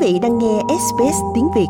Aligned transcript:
vị 0.00 0.18
đang 0.22 0.38
nghe 0.38 0.60
SBS 0.68 1.16
tiếng 1.34 1.48
Việt. 1.56 1.66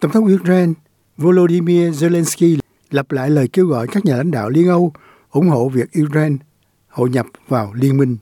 Tổng 0.00 0.10
thống 0.12 0.34
Ukraine 0.34 0.72
Volodymyr 1.16 2.04
Zelensky 2.04 2.58
lặp 2.90 3.12
lại 3.12 3.30
lời 3.30 3.48
kêu 3.52 3.66
gọi 3.66 3.86
các 3.86 4.04
nhà 4.04 4.16
lãnh 4.16 4.30
đạo 4.30 4.48
Liên 4.48 4.68
Âu 4.68 4.92
ủng 5.30 5.48
hộ 5.48 5.68
việc 5.68 5.90
Ukraine 6.02 6.36
hội 6.88 7.10
nhập 7.10 7.26
vào 7.48 7.72
liên 7.74 7.96
minh. 7.96 8.16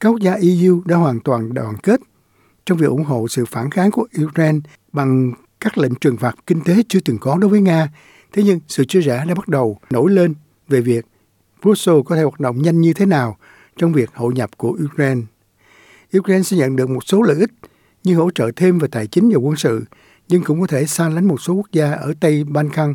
Các 0.00 0.08
quốc 0.08 0.20
gia 0.20 0.32
EU 0.32 0.82
đã 0.84 0.96
hoàn 0.96 1.20
toàn 1.20 1.54
đoàn 1.54 1.76
kết 1.82 2.00
trong 2.66 2.78
việc 2.78 2.86
ủng 2.86 3.04
hộ 3.04 3.28
sự 3.28 3.44
phản 3.44 3.70
kháng 3.70 3.90
của 3.90 4.06
Ukraine 4.24 4.58
bằng 4.92 5.32
các 5.60 5.78
lệnh 5.78 5.94
trừng 5.94 6.16
phạt 6.16 6.34
kinh 6.46 6.60
tế 6.60 6.76
chưa 6.88 7.00
từng 7.04 7.18
có 7.18 7.36
đối 7.36 7.50
với 7.50 7.60
Nga. 7.60 7.88
Thế 8.32 8.42
nhưng 8.42 8.60
sự 8.68 8.84
chia 8.84 9.00
rẽ 9.00 9.24
đã 9.28 9.34
bắt 9.34 9.48
đầu 9.48 9.78
nổi 9.90 10.10
lên 10.10 10.34
về 10.68 10.80
việc 10.80 11.06
Brussels 11.62 12.04
có 12.06 12.16
thể 12.16 12.22
hoạt 12.22 12.40
động 12.40 12.62
nhanh 12.62 12.80
như 12.80 12.92
thế 12.92 13.06
nào 13.06 13.36
trong 13.76 13.92
việc 13.92 14.10
hội 14.14 14.32
nhập 14.34 14.50
của 14.56 14.78
Ukraine. 14.84 15.20
Ukraine 16.18 16.42
sẽ 16.42 16.56
nhận 16.56 16.76
được 16.76 16.90
một 16.90 17.04
số 17.04 17.22
lợi 17.22 17.36
ích 17.36 17.50
như 18.04 18.14
hỗ 18.14 18.30
trợ 18.30 18.50
thêm 18.56 18.78
về 18.78 18.88
tài 18.88 19.06
chính 19.06 19.30
và 19.30 19.36
quân 19.36 19.56
sự, 19.56 19.84
nhưng 20.28 20.42
cũng 20.42 20.60
có 20.60 20.66
thể 20.66 20.86
xa 20.86 21.08
lánh 21.08 21.28
một 21.28 21.40
số 21.40 21.54
quốc 21.54 21.66
gia 21.72 21.92
ở 21.92 22.14
Tây 22.20 22.44
Ban 22.44 22.70
Căng 22.70 22.94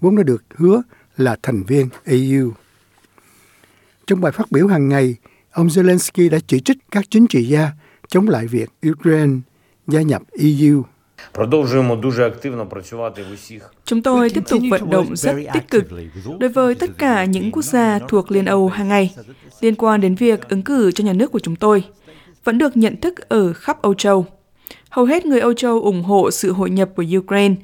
vốn 0.00 0.16
đã 0.16 0.22
được 0.22 0.44
hứa 0.56 0.82
là 1.16 1.36
thành 1.42 1.62
viên 1.62 1.88
EU. 2.04 2.52
Trong 4.06 4.20
bài 4.20 4.32
phát 4.32 4.50
biểu 4.50 4.66
hàng 4.66 4.88
ngày, 4.88 5.16
ông 5.50 5.66
Zelensky 5.66 6.30
đã 6.30 6.38
chỉ 6.46 6.60
trích 6.60 6.78
các 6.90 7.04
chính 7.10 7.26
trị 7.26 7.44
gia 7.44 7.70
chống 8.08 8.28
lại 8.28 8.46
việc 8.46 8.70
Ukraine 8.90 9.34
gia 9.86 10.02
nhập 10.02 10.22
EU. 10.32 10.82
Chúng 13.84 14.02
tôi 14.02 14.30
tiếp 14.30 14.42
tục 14.48 14.62
vận 14.70 14.90
động 14.90 15.16
rất 15.16 15.36
tích 15.54 15.70
cực 15.70 15.84
đối 16.40 16.50
với 16.50 16.74
tất 16.74 16.90
cả 16.98 17.24
những 17.24 17.52
quốc 17.52 17.62
gia 17.62 17.98
thuộc 18.08 18.30
Liên 18.30 18.44
Âu 18.44 18.68
hàng 18.68 18.88
ngày 18.88 19.14
liên 19.60 19.74
quan 19.74 20.00
đến 20.00 20.14
việc 20.14 20.48
ứng 20.48 20.62
cử 20.62 20.92
cho 20.92 21.04
nhà 21.04 21.12
nước 21.12 21.32
của 21.32 21.38
chúng 21.38 21.56
tôi 21.56 21.84
vẫn 22.48 22.58
được 22.58 22.76
nhận 22.76 22.96
thức 23.00 23.28
ở 23.28 23.52
khắp 23.52 23.82
Âu 23.82 23.94
Châu. 23.94 24.26
Hầu 24.90 25.04
hết 25.04 25.26
người 25.26 25.40
Âu 25.40 25.52
Châu 25.52 25.80
ủng 25.80 26.02
hộ 26.02 26.30
sự 26.30 26.52
hội 26.52 26.70
nhập 26.70 26.90
của 26.96 27.04
Ukraine 27.18 27.54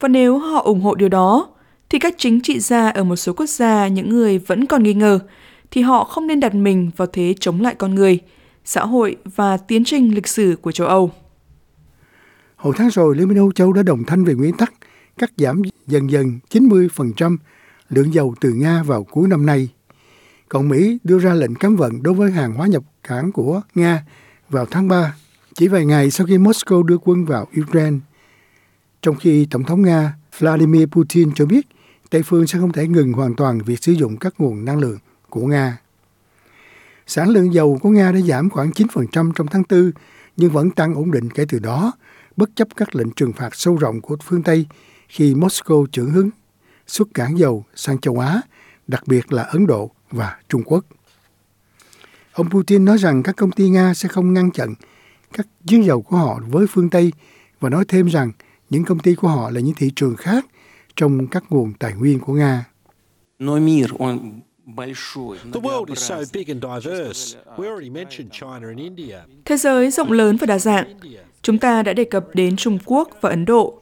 và 0.00 0.08
nếu 0.08 0.38
họ 0.38 0.62
ủng 0.62 0.80
hộ 0.80 0.94
điều 0.94 1.08
đó, 1.08 1.48
thì 1.90 1.98
các 1.98 2.14
chính 2.18 2.40
trị 2.40 2.60
gia 2.60 2.88
ở 2.88 3.04
một 3.04 3.16
số 3.16 3.32
quốc 3.32 3.48
gia 3.48 3.88
những 3.88 4.10
người 4.10 4.38
vẫn 4.38 4.66
còn 4.66 4.82
nghi 4.82 4.94
ngờ 4.94 5.18
thì 5.70 5.82
họ 5.82 6.04
không 6.04 6.26
nên 6.26 6.40
đặt 6.40 6.54
mình 6.54 6.90
vào 6.96 7.08
thế 7.12 7.34
chống 7.40 7.60
lại 7.60 7.74
con 7.74 7.94
người, 7.94 8.18
xã 8.64 8.84
hội 8.84 9.16
và 9.24 9.56
tiến 9.56 9.84
trình 9.84 10.14
lịch 10.14 10.28
sử 10.28 10.56
của 10.62 10.72
châu 10.72 10.86
Âu. 10.86 11.10
Hồi 12.56 12.74
tháng 12.76 12.90
rồi, 12.90 13.16
Liên 13.16 13.28
minh 13.28 13.38
Âu 13.38 13.52
Châu 13.52 13.72
đã 13.72 13.82
đồng 13.82 14.04
thanh 14.04 14.24
về 14.24 14.34
nguyên 14.34 14.56
tắc 14.56 14.72
cắt 15.18 15.30
giảm 15.36 15.62
dần 15.86 16.10
dần 16.10 16.38
90% 16.50 17.36
lượng 17.88 18.14
dầu 18.14 18.34
từ 18.40 18.52
Nga 18.52 18.82
vào 18.82 19.04
cuối 19.04 19.28
năm 19.28 19.46
nay. 19.46 19.68
Còn 20.48 20.68
Mỹ 20.68 20.98
đưa 21.04 21.18
ra 21.18 21.34
lệnh 21.34 21.54
cấm 21.54 21.76
vận 21.76 22.02
đối 22.02 22.14
với 22.14 22.30
hàng 22.30 22.54
hóa 22.54 22.66
nhập 22.66 22.82
cảng 23.02 23.32
của 23.32 23.60
Nga 23.74 24.04
vào 24.52 24.66
tháng 24.66 24.88
3, 24.88 25.14
chỉ 25.54 25.68
vài 25.68 25.86
ngày 25.86 26.10
sau 26.10 26.26
khi 26.26 26.38
Moscow 26.38 26.82
đưa 26.82 26.98
quân 26.98 27.24
vào 27.24 27.48
Ukraine. 27.60 27.96
Trong 29.02 29.16
khi 29.16 29.46
Tổng 29.50 29.64
thống 29.64 29.82
Nga 29.82 30.16
Vladimir 30.38 30.86
Putin 30.86 31.34
cho 31.34 31.46
biết 31.46 31.66
Tây 32.10 32.22
phương 32.22 32.46
sẽ 32.46 32.58
không 32.58 32.72
thể 32.72 32.88
ngừng 32.88 33.12
hoàn 33.12 33.34
toàn 33.34 33.58
việc 33.58 33.82
sử 33.82 33.92
dụng 33.92 34.16
các 34.16 34.34
nguồn 34.38 34.64
năng 34.64 34.78
lượng 34.78 34.98
của 35.28 35.46
Nga. 35.46 35.78
Sản 37.06 37.28
lượng 37.28 37.54
dầu 37.54 37.78
của 37.82 37.90
Nga 37.90 38.12
đã 38.12 38.20
giảm 38.20 38.50
khoảng 38.50 38.70
9% 38.70 39.32
trong 39.32 39.46
tháng 39.46 39.62
4, 39.70 39.92
nhưng 40.36 40.50
vẫn 40.50 40.70
tăng 40.70 40.94
ổn 40.94 41.10
định 41.10 41.30
kể 41.30 41.44
từ 41.48 41.58
đó, 41.58 41.92
bất 42.36 42.50
chấp 42.54 42.68
các 42.76 42.96
lệnh 42.96 43.10
trừng 43.10 43.32
phạt 43.32 43.54
sâu 43.54 43.76
rộng 43.76 44.00
của 44.00 44.16
phương 44.24 44.42
Tây 44.42 44.66
khi 45.08 45.34
Moscow 45.34 45.86
trưởng 45.86 46.10
hứng 46.10 46.30
xuất 46.86 47.08
cảng 47.14 47.38
dầu 47.38 47.64
sang 47.74 47.98
châu 47.98 48.18
Á, 48.18 48.40
đặc 48.86 49.02
biệt 49.06 49.32
là 49.32 49.42
Ấn 49.42 49.66
Độ 49.66 49.90
và 50.10 50.36
Trung 50.48 50.62
Quốc. 50.64 50.84
Ông 52.32 52.50
Putin 52.50 52.84
nói 52.84 52.98
rằng 52.98 53.22
các 53.22 53.36
công 53.36 53.50
ty 53.50 53.68
Nga 53.68 53.94
sẽ 53.94 54.08
không 54.08 54.32
ngăn 54.32 54.50
chặn 54.50 54.74
các 55.32 55.46
chuyến 55.66 55.84
dầu 55.84 56.02
của 56.02 56.16
họ 56.16 56.40
với 56.48 56.66
phương 56.66 56.90
Tây 56.90 57.12
và 57.60 57.68
nói 57.68 57.84
thêm 57.88 58.06
rằng 58.06 58.32
những 58.70 58.84
công 58.84 58.98
ty 58.98 59.14
của 59.14 59.28
họ 59.28 59.50
là 59.50 59.60
những 59.60 59.74
thị 59.74 59.90
trường 59.96 60.16
khác 60.16 60.46
trong 60.96 61.26
các 61.26 61.44
nguồn 61.50 61.72
tài 61.72 61.92
nguyên 61.94 62.20
của 62.20 62.32
Nga. 62.32 62.64
Thế 69.44 69.56
giới 69.56 69.90
rộng 69.90 70.12
lớn 70.12 70.36
và 70.36 70.46
đa 70.46 70.58
dạng. 70.58 70.84
Chúng 71.42 71.58
ta 71.58 71.82
đã 71.82 71.92
đề 71.92 72.04
cập 72.04 72.26
đến 72.34 72.56
Trung 72.56 72.78
Quốc 72.84 73.10
và 73.20 73.30
Ấn 73.30 73.44
Độ. 73.44 73.78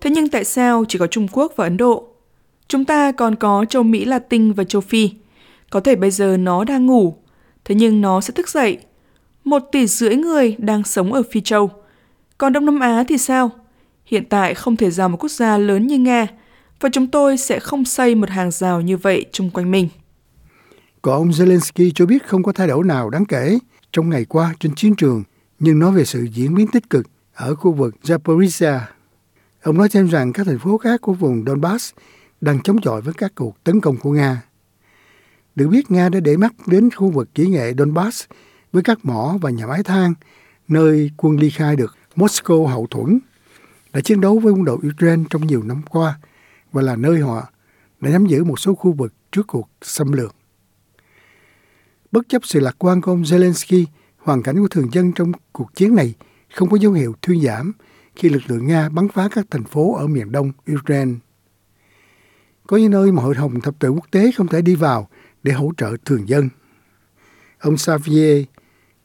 Thế 0.00 0.10
nhưng 0.10 0.28
tại 0.28 0.44
sao 0.44 0.84
chỉ 0.88 0.98
có 0.98 1.06
Trung 1.06 1.28
Quốc 1.32 1.52
và 1.56 1.64
Ấn 1.64 1.76
Độ? 1.76 2.06
Chúng 2.68 2.84
ta 2.84 3.12
còn 3.12 3.36
có 3.36 3.64
châu 3.68 3.82
Mỹ 3.82 4.04
Latin 4.04 4.52
và 4.52 4.64
châu 4.64 4.80
Phi. 4.80 5.10
Có 5.70 5.80
thể 5.80 5.96
bây 5.96 6.10
giờ 6.10 6.36
nó 6.36 6.64
đang 6.64 6.86
ngủ, 6.86 7.16
thế 7.64 7.74
nhưng 7.74 8.00
nó 8.00 8.20
sẽ 8.20 8.32
thức 8.34 8.48
dậy. 8.48 8.78
Một 9.44 9.62
tỷ 9.72 9.86
rưỡi 9.86 10.16
người 10.16 10.56
đang 10.58 10.84
sống 10.84 11.12
ở 11.12 11.22
Phi 11.30 11.40
Châu. 11.40 11.70
Còn 12.38 12.52
Đông 12.52 12.66
Nam 12.66 12.80
Á 12.80 13.04
thì 13.08 13.18
sao? 13.18 13.50
Hiện 14.04 14.24
tại 14.28 14.54
không 14.54 14.76
thể 14.76 14.90
rào 14.90 15.08
một 15.08 15.16
quốc 15.20 15.30
gia 15.30 15.58
lớn 15.58 15.86
như 15.86 15.98
Nga, 15.98 16.26
và 16.80 16.88
chúng 16.92 17.06
tôi 17.06 17.36
sẽ 17.36 17.60
không 17.60 17.84
xây 17.84 18.14
một 18.14 18.30
hàng 18.30 18.50
rào 18.50 18.80
như 18.80 18.96
vậy 18.96 19.26
chung 19.32 19.50
quanh 19.50 19.70
mình. 19.70 19.88
Còn 21.02 21.14
ông 21.14 21.30
Zelensky 21.30 21.90
cho 21.94 22.06
biết 22.06 22.26
không 22.26 22.42
có 22.42 22.52
thay 22.52 22.68
đổi 22.68 22.84
nào 22.84 23.10
đáng 23.10 23.24
kể 23.24 23.58
trong 23.92 24.10
ngày 24.10 24.24
qua 24.24 24.54
trên 24.60 24.74
chiến 24.74 24.94
trường, 24.94 25.22
nhưng 25.58 25.78
nói 25.78 25.92
về 25.92 26.04
sự 26.04 26.26
diễn 26.34 26.54
biến 26.54 26.66
tích 26.66 26.90
cực 26.90 27.06
ở 27.34 27.54
khu 27.54 27.72
vực 27.72 27.94
Zaporizhia. 28.02 28.78
Ông 29.62 29.78
nói 29.78 29.88
thêm 29.88 30.08
rằng 30.08 30.32
các 30.32 30.46
thành 30.46 30.58
phố 30.58 30.78
khác 30.78 31.00
của 31.00 31.12
vùng 31.12 31.44
Donbass 31.46 31.94
đang 32.40 32.62
chống 32.62 32.80
chọi 32.80 33.00
với 33.00 33.14
các 33.14 33.32
cuộc 33.34 33.64
tấn 33.64 33.80
công 33.80 33.96
của 33.96 34.10
Nga. 34.10 34.42
Được 35.54 35.68
biết 35.68 35.90
Nga 35.90 36.08
đã 36.08 36.20
để 36.20 36.36
mắt 36.36 36.52
đến 36.66 36.90
khu 36.90 37.10
vực 37.10 37.34
kỹ 37.34 37.46
nghệ 37.46 37.74
Donbass 37.78 38.24
với 38.72 38.82
các 38.82 38.98
mỏ 39.02 39.38
và 39.40 39.50
nhà 39.50 39.66
máy 39.66 39.82
than, 39.82 40.14
nơi 40.68 41.10
quân 41.16 41.36
ly 41.36 41.50
khai 41.50 41.76
được 41.76 41.96
Moscow 42.16 42.66
hậu 42.66 42.86
thuẫn, 42.86 43.18
đã 43.92 44.00
chiến 44.00 44.20
đấu 44.20 44.38
với 44.38 44.52
quân 44.52 44.64
đội 44.64 44.76
Ukraine 44.76 45.22
trong 45.30 45.46
nhiều 45.46 45.62
năm 45.62 45.82
qua 45.90 46.18
và 46.72 46.82
là 46.82 46.96
nơi 46.96 47.20
họ 47.20 47.48
đã 48.00 48.10
nắm 48.10 48.26
giữ 48.26 48.44
một 48.44 48.60
số 48.60 48.74
khu 48.74 48.92
vực 48.92 49.12
trước 49.32 49.46
cuộc 49.46 49.68
xâm 49.82 50.12
lược. 50.12 50.34
Bất 52.12 52.28
chấp 52.28 52.42
sự 52.44 52.60
lạc 52.60 52.74
quan 52.78 53.00
của 53.00 53.12
ông 53.12 53.22
Zelensky, 53.22 53.84
hoàn 54.18 54.42
cảnh 54.42 54.56
của 54.60 54.68
thường 54.68 54.88
dân 54.92 55.12
trong 55.12 55.32
cuộc 55.52 55.74
chiến 55.74 55.94
này 55.94 56.14
không 56.54 56.70
có 56.70 56.76
dấu 56.76 56.92
hiệu 56.92 57.14
thuyên 57.22 57.42
giảm 57.42 57.72
khi 58.16 58.28
lực 58.28 58.42
lượng 58.46 58.66
Nga 58.66 58.88
bắn 58.88 59.08
phá 59.08 59.28
các 59.28 59.46
thành 59.50 59.64
phố 59.64 59.96
ở 59.96 60.06
miền 60.06 60.32
đông 60.32 60.52
Ukraine. 60.72 61.12
Có 62.66 62.76
những 62.76 62.90
nơi 62.90 63.12
mà 63.12 63.22
Hội 63.22 63.34
đồng 63.34 63.60
Thập 63.60 63.78
tự 63.78 63.90
Quốc 63.90 64.06
tế 64.10 64.30
không 64.36 64.46
thể 64.46 64.62
đi 64.62 64.74
vào 64.74 65.08
để 65.42 65.52
hỗ 65.52 65.72
trợ 65.76 65.96
thường 66.04 66.28
dân. 66.28 66.48
Ông 67.58 67.76
Xavier 67.76 68.44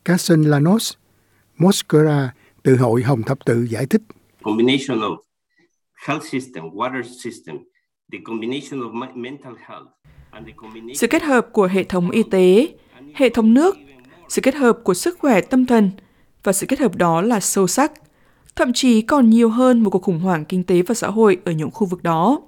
Kassenlanos 0.06 0.94
Moskera 1.57 2.34
từ 2.63 2.78
Hội 2.78 3.03
Hồng 3.03 3.23
Thập 3.23 3.46
tự 3.46 3.68
giải 3.69 3.85
thích. 3.85 4.01
Combination 4.44 5.00
of 5.00 5.18
health 6.07 6.23
system, 6.23 6.63
water 6.63 7.01
system, 7.23 7.56
the 8.12 8.19
combination 8.25 8.79
of 8.79 9.13
mental 9.16 9.53
health 9.68 9.88
sự 10.94 11.07
kết 11.07 11.23
hợp 11.23 11.47
của 11.51 11.68
hệ 11.68 11.84
thống 11.84 12.09
y 12.09 12.23
tế, 12.23 12.67
hệ 13.13 13.29
thống 13.29 13.53
nước, 13.53 13.78
sự 14.29 14.41
kết 14.41 14.56
hợp 14.56 14.79
của 14.84 14.94
sức 14.94 15.19
khỏe 15.19 15.41
tâm 15.41 15.66
thần 15.66 15.91
và 16.44 16.53
sự 16.53 16.66
kết 16.66 16.79
hợp 16.79 16.96
đó 16.96 17.22
là 17.22 17.40
sâu 17.40 17.67
sắc, 17.67 17.91
thậm 18.56 18.73
chí 18.73 19.02
còn 19.02 19.29
nhiều 19.29 19.50
hơn 19.50 19.84
một 19.84 19.90
cuộc 19.90 20.03
khủng 20.03 20.19
hoảng 20.19 20.46
kinh 20.46 20.63
tế 20.63 20.81
và 20.81 20.96
xã 20.96 21.07
hội 21.07 21.38
ở 21.46 21.52
những 21.52 21.72
khu 21.72 21.88
vực 21.88 22.03
đó, 22.03 22.41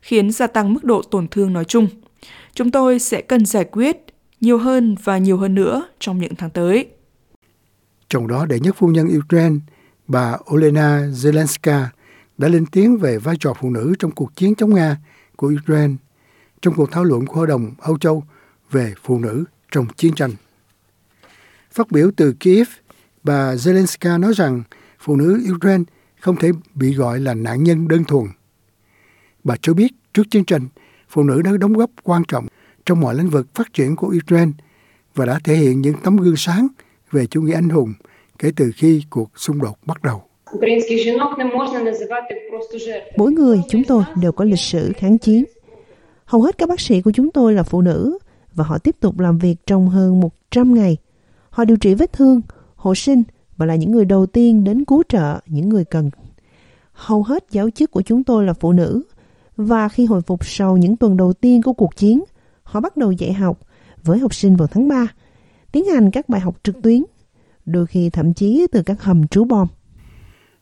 khiến 0.00 0.30
gia 0.30 0.46
tăng 0.46 0.74
mức 0.74 0.84
độ 0.84 1.02
tổn 1.02 1.28
thương 1.28 1.52
nói 1.52 1.64
chung. 1.64 1.88
Chúng 2.54 2.70
tôi 2.70 2.98
sẽ 2.98 3.22
cần 3.22 3.46
giải 3.46 3.64
quyết 3.72 3.96
nhiều 4.40 4.58
hơn 4.58 4.96
và 5.04 5.18
nhiều 5.18 5.36
hơn 5.36 5.54
nữa 5.54 5.88
trong 6.00 6.18
những 6.18 6.34
tháng 6.34 6.50
tới. 6.50 6.88
Trong 8.08 8.28
đó, 8.28 8.46
đệ 8.46 8.60
nhất 8.60 8.76
phu 8.78 8.88
nhân 8.88 9.08
Ukraine, 9.18 9.56
bà 10.06 10.36
Olena 10.54 11.00
Zelenska 11.00 11.86
đã 12.38 12.48
lên 12.48 12.66
tiếng 12.66 12.96
về 12.96 13.18
vai 13.18 13.36
trò 13.40 13.54
phụ 13.60 13.70
nữ 13.70 13.94
trong 13.98 14.10
cuộc 14.10 14.36
chiến 14.36 14.54
chống 14.54 14.74
Nga 14.74 14.96
của 15.36 15.52
Ukraine 15.62 15.94
trong 16.62 16.74
cuộc 16.74 16.90
thảo 16.90 17.04
luận 17.04 17.26
của 17.26 17.34
Hội 17.34 17.46
đồng 17.46 17.70
Âu 17.78 17.98
Châu 17.98 18.24
về 18.70 18.94
phụ 19.02 19.18
nữ 19.18 19.44
trong 19.72 19.86
chiến 19.96 20.14
tranh. 20.14 20.30
Phát 21.72 21.90
biểu 21.90 22.10
từ 22.16 22.32
Kiev, 22.40 22.68
bà 23.24 23.54
Zelenska 23.54 24.20
nói 24.20 24.32
rằng 24.36 24.62
phụ 24.98 25.16
nữ 25.16 25.46
Ukraine 25.54 25.84
không 26.20 26.36
thể 26.36 26.50
bị 26.74 26.94
gọi 26.94 27.20
là 27.20 27.34
nạn 27.34 27.64
nhân 27.64 27.88
đơn 27.88 28.04
thuần. 28.04 28.24
Bà 29.44 29.56
cho 29.62 29.74
biết 29.74 29.92
trước 30.14 30.22
chiến 30.30 30.44
tranh, 30.44 30.68
phụ 31.14 31.22
nữ 31.22 31.42
đã 31.42 31.50
đóng 31.60 31.72
góp 31.72 31.90
quan 32.02 32.22
trọng 32.28 32.46
trong 32.86 33.00
mọi 33.00 33.14
lĩnh 33.14 33.28
vực 33.28 33.46
phát 33.54 33.72
triển 33.72 33.96
của 33.96 34.14
Ukraine 34.22 34.52
và 35.14 35.26
đã 35.26 35.38
thể 35.44 35.54
hiện 35.54 35.80
những 35.80 35.94
tấm 36.04 36.16
gương 36.16 36.36
sáng 36.36 36.66
về 37.10 37.26
chủ 37.26 37.42
nghĩa 37.42 37.54
anh 37.54 37.68
hùng 37.68 37.92
kể 38.38 38.50
từ 38.56 38.70
khi 38.76 39.02
cuộc 39.10 39.30
xung 39.36 39.62
đột 39.62 39.78
bắt 39.86 40.02
đầu. 40.02 40.22
Mỗi 43.16 43.32
người 43.32 43.60
chúng 43.68 43.84
tôi 43.84 44.04
đều 44.22 44.32
có 44.32 44.44
lịch 44.44 44.58
sử 44.58 44.92
kháng 44.96 45.18
chiến. 45.18 45.44
Hầu 46.24 46.42
hết 46.42 46.58
các 46.58 46.68
bác 46.68 46.80
sĩ 46.80 47.02
của 47.02 47.12
chúng 47.12 47.30
tôi 47.30 47.52
là 47.52 47.62
phụ 47.62 47.80
nữ 47.80 48.18
và 48.54 48.64
họ 48.64 48.78
tiếp 48.78 48.96
tục 49.00 49.18
làm 49.18 49.38
việc 49.38 49.56
trong 49.66 49.88
hơn 49.88 50.20
100 50.20 50.74
ngày. 50.74 50.96
Họ 51.50 51.64
điều 51.64 51.76
trị 51.76 51.94
vết 51.94 52.12
thương, 52.12 52.40
hộ 52.74 52.94
sinh 52.94 53.22
và 53.56 53.66
là 53.66 53.74
những 53.74 53.92
người 53.92 54.04
đầu 54.04 54.26
tiên 54.26 54.64
đến 54.64 54.84
cứu 54.84 55.02
trợ 55.08 55.40
những 55.46 55.68
người 55.68 55.84
cần. 55.84 56.10
Hầu 56.92 57.22
hết 57.22 57.44
giáo 57.50 57.70
chức 57.70 57.90
của 57.90 58.02
chúng 58.02 58.24
tôi 58.24 58.44
là 58.44 58.52
phụ 58.52 58.72
nữ 58.72 59.02
và 59.56 59.88
khi 59.88 60.06
hồi 60.06 60.22
phục 60.22 60.46
sau 60.46 60.76
những 60.76 60.96
tuần 60.96 61.16
đầu 61.16 61.32
tiên 61.32 61.62
của 61.62 61.72
cuộc 61.72 61.96
chiến, 61.96 62.24
họ 62.62 62.80
bắt 62.80 62.96
đầu 62.96 63.12
dạy 63.12 63.32
học 63.32 63.58
với 64.02 64.18
học 64.18 64.34
sinh 64.34 64.56
vào 64.56 64.68
tháng 64.68 64.88
3, 64.88 65.06
tiến 65.72 65.84
hành 65.84 66.10
các 66.10 66.28
bài 66.28 66.40
học 66.40 66.56
trực 66.62 66.82
tuyến 66.82 67.04
đôi 67.66 67.86
khi 67.86 68.10
thậm 68.10 68.34
chí 68.34 68.66
từ 68.72 68.82
các 68.82 69.02
hầm 69.02 69.28
trú 69.28 69.44
bom. 69.44 69.68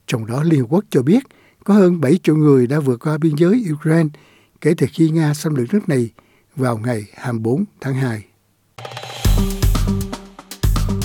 Trong 0.06 0.26
đó 0.26 0.42
Liên 0.42 0.60
Hợp 0.60 0.66
Quốc 0.70 0.84
cho 0.90 1.02
biết 1.02 1.22
có 1.64 1.74
hơn 1.74 2.00
7 2.00 2.18
triệu 2.22 2.36
người 2.36 2.66
đã 2.66 2.80
vượt 2.80 3.04
qua 3.04 3.18
biên 3.18 3.34
giới 3.36 3.64
Ukraine 3.72 4.08
kể 4.60 4.74
từ 4.78 4.86
khi 4.92 5.10
Nga 5.10 5.34
xâm 5.34 5.54
lược 5.54 5.74
nước 5.74 5.88
này 5.88 6.10
vào 6.56 6.78
ngày 6.78 7.04
24 7.14 7.64
tháng 7.80 7.94
2. 7.94 8.24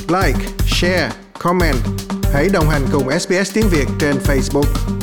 Like, 0.09 0.39
share, 0.67 1.11
comment. 1.39 1.75
Hãy 2.33 2.49
đồng 2.53 2.69
hành 2.69 2.81
cùng 2.91 3.19
SBS 3.19 3.53
tiếng 3.53 3.65
Việt 3.71 3.87
trên 3.99 4.15
Facebook. 4.15 4.96